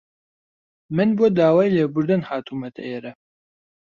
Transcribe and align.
من 0.95 1.07
بۆ 1.17 1.25
داوای 1.37 1.73
لێبوردن 1.75 2.21
هاتوومەتە 2.29 2.81
ئێرە. 2.89 3.11